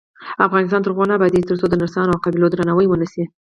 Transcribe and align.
افغانستان 0.47 0.81
تر 0.81 0.91
هغو 0.91 1.09
نه 1.09 1.13
ابادیږي، 1.17 1.47
ترڅو 1.49 1.65
د 1.69 1.75
نرسانو 1.81 2.13
او 2.13 2.21
قابلو 2.23 2.51
درناوی 2.53 2.85
ونشي. 2.89 3.23